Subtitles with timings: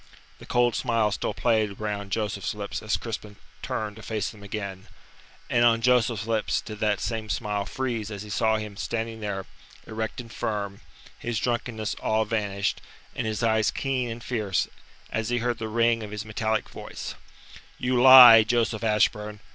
[0.39, 4.87] The cold smile still played round Joseph's lips as Crispin turned to face them again,
[5.47, 9.45] and on Joseph's lips did that same smile freeze as he saw him standing there,
[9.85, 10.81] erect and firm,
[11.19, 12.81] his drunkenness all vanished,
[13.15, 14.67] and his eyes keen and fierce;
[15.11, 17.13] as he heard the ring of his metallic voice:
[17.77, 19.39] "You lie, Joseph Ashburn.